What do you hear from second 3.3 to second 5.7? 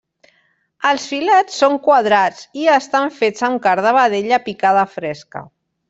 amb carn de vedella picada fresca.